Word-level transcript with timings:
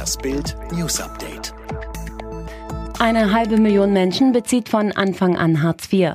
Das 0.00 0.16
Bild 0.16 0.56
News 0.72 0.98
Update. 0.98 1.52
Eine 2.98 3.34
halbe 3.34 3.58
Million 3.58 3.92
Menschen 3.92 4.32
bezieht 4.32 4.70
von 4.70 4.92
Anfang 4.92 5.36
an 5.36 5.62
Hartz 5.62 5.92
IV. 5.92 6.12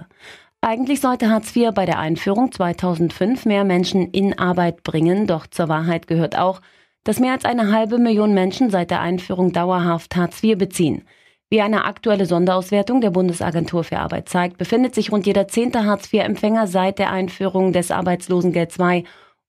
Eigentlich 0.60 1.02
sollte 1.02 1.30
Hartz 1.30 1.56
IV 1.56 1.70
bei 1.72 1.86
der 1.86 2.00
Einführung 2.00 2.52
2005 2.52 3.46
mehr 3.46 3.64
Menschen 3.64 4.10
in 4.10 4.40
Arbeit 4.40 4.82
bringen, 4.82 5.28
doch 5.28 5.46
zur 5.46 5.70
Wahrheit 5.70 6.08
gehört 6.08 6.36
auch, 6.36 6.62
dass 7.04 7.20
mehr 7.20 7.34
als 7.34 7.46
eine 7.46 7.72
halbe 7.72 8.00
Million 8.00 8.34
Menschen 8.34 8.72
seit 8.72 8.90
der 8.90 9.02
Einführung 9.02 9.54
dauerhaft 9.54 10.16
Hartz 10.16 10.44
IV 10.44 10.58
beziehen. 10.58 11.04
Wie 11.52 11.62
eine 11.62 11.86
aktuelle 11.86 12.26
Sonderauswertung 12.26 13.02
der 13.02 13.12
Bundesagentur 13.12 13.84
für 13.84 14.00
Arbeit 14.00 14.30
zeigt, 14.30 14.58
befindet 14.58 14.96
sich 14.96 15.12
rund 15.12 15.28
jeder 15.28 15.48
zehnte 15.48 15.86
Hartz-IV-Empfänger 15.86 16.66
seit 16.66 16.98
der 16.98 17.12
Einführung 17.12 17.72
des 17.72 17.92
Arbeitslosengeld 17.92 18.80
II 18.80 19.04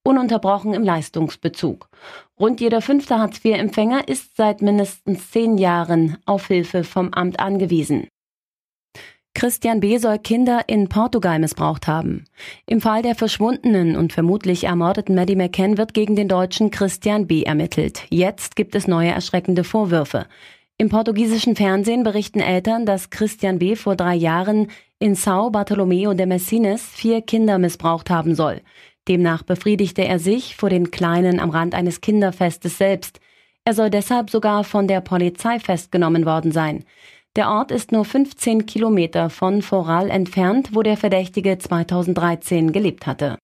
ununterbrochen 0.06 0.72
im 0.72 0.84
Leistungsbezug. 0.84 1.88
Rund 2.40 2.60
jeder 2.60 2.80
fünfte 2.80 3.18
Hartz-IV-Empfänger 3.18 4.08
ist 4.08 4.36
seit 4.36 4.62
mindestens 4.62 5.30
zehn 5.30 5.58
Jahren 5.58 6.16
auf 6.24 6.46
Hilfe 6.46 6.84
vom 6.84 7.12
Amt 7.12 7.40
angewiesen. 7.40 8.08
Christian 9.34 9.80
B. 9.80 9.98
soll 9.98 10.18
Kinder 10.18 10.62
in 10.66 10.88
Portugal 10.88 11.38
missbraucht 11.38 11.86
haben. 11.86 12.24
Im 12.64 12.80
Fall 12.80 13.02
der 13.02 13.14
verschwundenen 13.14 13.94
und 13.94 14.14
vermutlich 14.14 14.64
ermordeten 14.64 15.14
Maddie 15.14 15.36
McCann 15.36 15.76
wird 15.76 15.92
gegen 15.92 16.16
den 16.16 16.26
Deutschen 16.26 16.70
Christian 16.70 17.26
B. 17.26 17.42
ermittelt. 17.42 18.04
Jetzt 18.08 18.56
gibt 18.56 18.74
es 18.74 18.88
neue 18.88 19.10
erschreckende 19.10 19.62
Vorwürfe. 19.62 20.24
Im 20.78 20.88
portugiesischen 20.88 21.54
Fernsehen 21.54 22.02
berichten 22.02 22.40
Eltern, 22.40 22.86
dass 22.86 23.10
Christian 23.10 23.58
B. 23.58 23.76
vor 23.76 23.94
drei 23.94 24.14
Jahren 24.14 24.68
in 24.98 25.16
São 25.16 25.50
Bartolomeo 25.50 26.14
de 26.14 26.24
Messines 26.24 26.82
vier 26.82 27.20
Kinder 27.20 27.58
missbraucht 27.58 28.08
haben 28.08 28.34
soll. 28.34 28.62
Demnach 29.08 29.42
befriedigte 29.42 30.04
er 30.04 30.18
sich 30.18 30.56
vor 30.56 30.70
den 30.70 30.90
Kleinen 30.90 31.40
am 31.40 31.50
Rand 31.50 31.74
eines 31.74 32.00
Kinderfestes 32.00 32.78
selbst. 32.78 33.20
Er 33.64 33.74
soll 33.74 33.90
deshalb 33.90 34.30
sogar 34.30 34.64
von 34.64 34.88
der 34.88 35.00
Polizei 35.00 35.58
festgenommen 35.58 36.26
worden 36.26 36.52
sein. 36.52 36.84
Der 37.36 37.50
Ort 37.50 37.70
ist 37.70 37.92
nur 37.92 38.04
15 38.04 38.66
Kilometer 38.66 39.28
von 39.28 39.60
Foral 39.60 40.10
entfernt, 40.10 40.70
wo 40.72 40.82
der 40.82 40.96
Verdächtige 40.96 41.58
2013 41.58 42.72
gelebt 42.72 43.06
hatte. 43.06 43.38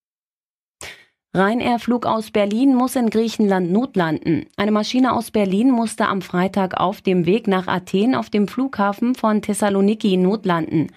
Ryanair-Flug 1.34 2.04
aus 2.04 2.30
Berlin 2.30 2.74
muss 2.74 2.94
in 2.94 3.08
Griechenland 3.08 3.72
notlanden. 3.72 4.47
Eine 4.56 4.70
Maschine 4.70 5.14
aus 5.14 5.30
Berlin 5.30 5.70
musste 5.70 6.06
am 6.06 6.20
Freitag 6.20 6.78
auf 6.78 7.00
dem 7.00 7.24
Weg 7.24 7.47
nach 7.48 7.69
Athen 7.69 8.14
auf 8.14 8.28
dem 8.28 8.48
Flughafen 8.48 9.14
von 9.14 9.41
Thessaloniki 9.41 10.19
notlanden. 10.19 10.92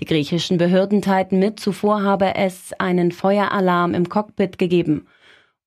Die 0.00 0.06
griechischen 0.06 0.56
Behörden 0.56 1.02
teilten 1.02 1.38
mit, 1.38 1.60
zuvor 1.60 2.02
habe 2.02 2.34
es 2.34 2.72
einen 2.78 3.12
Feueralarm 3.12 3.92
im 3.92 4.08
Cockpit 4.08 4.58
gegeben. 4.58 5.06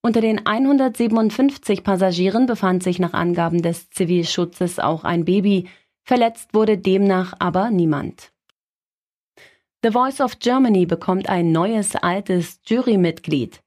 Unter 0.02 0.20
den 0.20 0.44
157 0.44 1.84
Passagieren 1.84 2.46
befand 2.46 2.82
sich 2.82 2.98
nach 2.98 3.14
Angaben 3.14 3.62
des 3.62 3.90
Zivilschutzes 3.90 4.80
auch 4.80 5.04
ein 5.04 5.24
Baby. 5.24 5.68
Verletzt 6.02 6.52
wurde 6.52 6.76
demnach 6.76 7.32
aber 7.38 7.70
niemand. 7.70 8.32
The 9.82 9.92
Voice 9.92 10.20
of 10.20 10.38
Germany 10.40 10.84
bekommt 10.84 11.28
ein 11.28 11.52
neues 11.52 11.94
altes 11.94 12.60
Jurymitglied. 12.66 13.60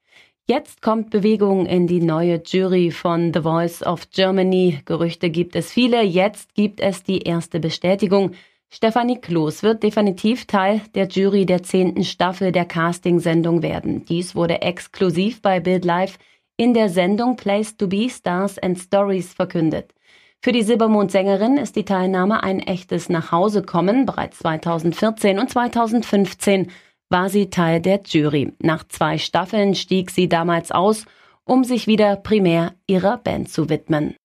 Jetzt 0.48 0.82
kommt 0.82 1.10
Bewegung 1.10 1.66
in 1.66 1.88
die 1.88 2.02
neue 2.02 2.42
Jury 2.46 2.92
von 2.92 3.34
The 3.34 3.42
Voice 3.42 3.84
of 3.84 4.10
Germany. 4.12 4.82
Gerüchte 4.86 5.30
gibt 5.30 5.56
es 5.56 5.72
viele. 5.72 6.04
Jetzt 6.04 6.56
gibt 6.56 6.80
es 6.82 7.04
die 7.04 7.20
erste 7.20 7.60
Bestätigung. 7.60 8.32
Stefanie 8.70 9.20
Kloß 9.20 9.64
wird 9.64 9.82
definitiv 9.82 10.46
Teil 10.46 10.82
der 10.94 11.08
Jury 11.08 11.46
der 11.46 11.64
zehnten 11.64 12.04
Staffel 12.04 12.52
der 12.52 12.66
Casting-Sendung 12.66 13.62
werden. 13.62 14.04
Dies 14.06 14.36
wurde 14.36 14.62
exklusiv 14.62 15.42
bei 15.42 15.60
Bild 15.60 15.86
Live 15.86 16.20
in 16.58 16.74
der 16.74 16.90
Sendung 16.90 17.38
Place 17.38 17.78
to 17.78 17.88
Be 17.88 18.10
Stars 18.10 18.60
and 18.60 18.78
Stories 18.78 19.34
verkündet. 19.34 19.94
Für 20.42 20.52
die 20.52 20.64
Silbermond-Sängerin 20.64 21.58
ist 21.58 21.76
die 21.76 21.86
Teilnahme 21.86 22.44
ein 22.44 22.60
echtes 22.60 23.10
Nachhausekommen. 23.10 24.06
Bereits 24.06 24.40
2014 24.40 25.40
und 25.40 25.50
2015 25.50 26.70
war 27.10 27.30
sie 27.30 27.50
Teil 27.50 27.82
der 27.82 28.02
Jury. 28.06 28.54
Nach 28.60 28.84
zwei 28.88 29.18
Staffeln 29.18 29.76
stieg 29.76 30.12
sie 30.12 30.28
damals 30.28 30.72
aus, 30.72 31.06
um 31.46 31.64
sich 31.64 31.88
wieder 31.88 32.18
primär 32.18 32.74
ihrer 32.86 33.18
Band 33.18 33.50
zu 33.50 33.70
widmen. 33.70 34.16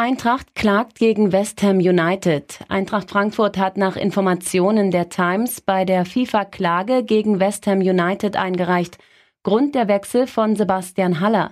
Eintracht 0.00 0.54
klagt 0.54 1.00
gegen 1.00 1.32
West 1.32 1.60
Ham 1.64 1.78
United. 1.78 2.60
Eintracht 2.68 3.10
Frankfurt 3.10 3.58
hat 3.58 3.76
nach 3.76 3.96
Informationen 3.96 4.92
der 4.92 5.08
Times 5.08 5.60
bei 5.60 5.84
der 5.84 6.04
FIFA 6.04 6.44
Klage 6.44 7.02
gegen 7.02 7.40
West 7.40 7.66
Ham 7.66 7.80
United 7.80 8.36
eingereicht. 8.36 8.98
Grund 9.42 9.74
der 9.74 9.88
Wechsel 9.88 10.28
von 10.28 10.54
Sebastian 10.54 11.18
Haller. 11.18 11.50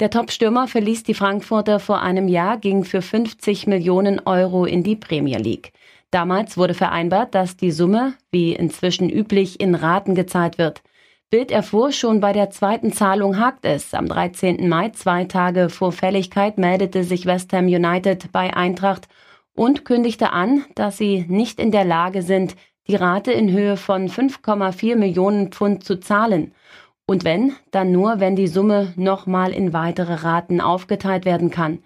Der 0.00 0.08
Topstürmer 0.08 0.68
verließ 0.68 1.02
die 1.02 1.12
Frankfurter 1.12 1.80
vor 1.80 2.00
einem 2.00 2.28
Jahr, 2.28 2.56
ging 2.56 2.84
für 2.84 3.02
50 3.02 3.66
Millionen 3.66 4.20
Euro 4.20 4.64
in 4.64 4.82
die 4.82 4.96
Premier 4.96 5.36
League. 5.36 5.74
Damals 6.10 6.56
wurde 6.56 6.72
vereinbart, 6.72 7.34
dass 7.34 7.58
die 7.58 7.72
Summe, 7.72 8.14
wie 8.30 8.54
inzwischen 8.54 9.10
üblich, 9.10 9.60
in 9.60 9.74
Raten 9.74 10.14
gezahlt 10.14 10.56
wird. 10.56 10.80
Bild 11.32 11.50
erfuhr, 11.50 11.92
schon 11.92 12.20
bei 12.20 12.34
der 12.34 12.50
zweiten 12.50 12.92
Zahlung 12.92 13.38
hakt 13.38 13.64
es. 13.64 13.94
Am 13.94 14.06
13. 14.06 14.68
Mai, 14.68 14.90
zwei 14.90 15.24
Tage 15.24 15.70
vor 15.70 15.90
Fälligkeit, 15.90 16.58
meldete 16.58 17.04
sich 17.04 17.24
West 17.24 17.54
Ham 17.54 17.64
United 17.64 18.30
bei 18.32 18.54
Eintracht 18.54 19.08
und 19.54 19.86
kündigte 19.86 20.30
an, 20.30 20.66
dass 20.74 20.98
sie 20.98 21.24
nicht 21.28 21.58
in 21.58 21.70
der 21.70 21.86
Lage 21.86 22.20
sind, 22.20 22.54
die 22.86 22.96
Rate 22.96 23.32
in 23.32 23.50
Höhe 23.50 23.78
von 23.78 24.10
5,4 24.10 24.94
Millionen 24.96 25.50
Pfund 25.50 25.84
zu 25.84 25.98
zahlen. 25.98 26.52
Und 27.06 27.24
wenn, 27.24 27.54
dann 27.70 27.92
nur, 27.92 28.20
wenn 28.20 28.36
die 28.36 28.46
Summe 28.46 28.92
nochmal 28.96 29.54
in 29.54 29.72
weitere 29.72 30.16
Raten 30.16 30.60
aufgeteilt 30.60 31.24
werden 31.24 31.50
kann. 31.50 31.78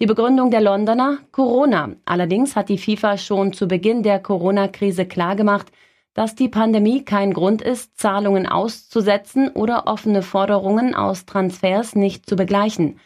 Die 0.00 0.06
Begründung 0.06 0.50
der 0.50 0.62
Londoner 0.62 1.18
Corona. 1.30 1.90
Allerdings 2.06 2.56
hat 2.56 2.68
die 2.68 2.78
FIFA 2.78 3.18
schon 3.18 3.52
zu 3.52 3.68
Beginn 3.68 4.02
der 4.02 4.18
Corona-Krise 4.18 5.06
klargemacht, 5.06 5.70
dass 6.20 6.34
die 6.34 6.50
Pandemie 6.50 7.02
kein 7.02 7.32
Grund 7.32 7.62
ist, 7.62 7.98
Zahlungen 7.98 8.46
auszusetzen 8.46 9.48
oder 9.48 9.86
offene 9.86 10.20
Forderungen 10.20 10.94
aus 10.94 11.24
Transfers 11.24 11.94
nicht 11.94 12.28
zu 12.28 12.36
begleichen. 12.36 13.00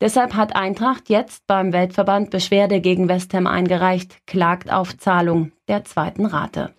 Deshalb 0.00 0.32
hat 0.32 0.56
Eintracht 0.56 1.10
jetzt 1.10 1.46
beim 1.46 1.74
Weltverband 1.74 2.30
Beschwerde 2.30 2.80
gegen 2.80 3.10
West 3.10 3.34
Ham 3.34 3.46
eingereicht, 3.46 4.26
klagt 4.26 4.72
auf 4.72 4.96
Zahlung 4.96 5.52
der 5.68 5.84
zweiten 5.84 6.24
Rate. 6.24 6.72